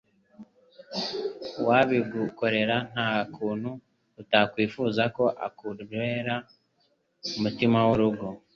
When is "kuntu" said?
3.35-3.69